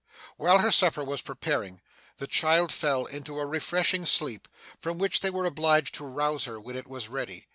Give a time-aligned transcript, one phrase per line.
[0.35, 1.79] While her supper was preparing,
[2.17, 4.47] the child fell into a refreshing sleep,
[4.79, 7.45] from which they were obliged to rouse her when it was ready.